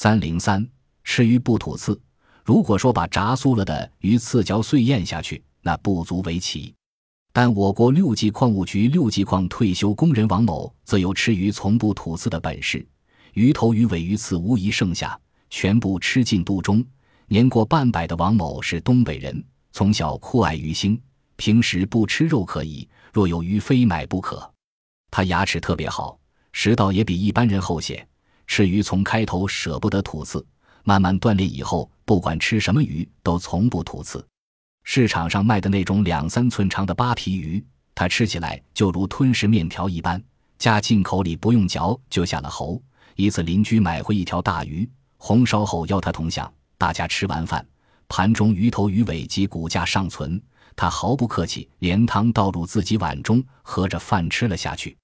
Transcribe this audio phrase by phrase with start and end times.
[0.00, 0.64] 三零三
[1.02, 2.00] 吃鱼不吐刺。
[2.44, 6.72] 如果说把炸酥了的鱼刺嚼碎咽下去，那不足为奇。
[7.32, 12.86] 但我国六级矿务局六级矿退休工人王某，则有吃鱼从不吐刺的本事。
[13.32, 15.18] 鱼头鱼尾鱼刺无一剩下，
[15.50, 16.80] 全部吃进肚中。
[17.26, 20.96] 年过半百的王某是东北人，从小酷爱鱼腥，
[21.34, 24.48] 平时不吃肉可以，若有鱼非买不可。
[25.10, 26.16] 他牙齿特别好，
[26.52, 28.06] 食道也比一般人厚些。
[28.48, 30.44] 吃鱼从开头舍不得吐刺，
[30.82, 31.88] 慢慢锻炼以后。
[32.04, 34.26] 不管吃什么鱼，都从不吐刺。
[34.82, 37.62] 市场上卖的那种两三寸长的扒皮鱼，
[37.94, 40.20] 它吃起来就如吞食面条一般，
[40.58, 42.82] 夹进口里不用嚼就下了喉。
[43.14, 44.88] 一次邻居买回一条大鱼，
[45.18, 46.50] 红烧后邀他同享。
[46.78, 47.64] 大家吃完饭，
[48.08, 50.40] 盘中鱼头鱼尾及骨架尚存，
[50.74, 54.96] 他毫不客气，连汤倒入自己碗中，合着饭吃了下去。